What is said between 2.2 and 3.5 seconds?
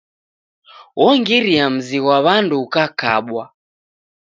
W'andu ukakabwa.